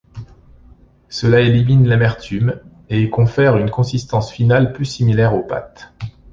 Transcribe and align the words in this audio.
Cela 1.09 1.41
élimine 1.41 1.87
l'amertume, 1.87 2.59
et 2.89 3.11
confère 3.11 3.55
une 3.57 3.69
consistance 3.69 4.31
finale 4.31 4.73
plus 4.73 4.85
similaire 4.85 5.35
aux 5.35 5.43
pâtes. 5.43 5.93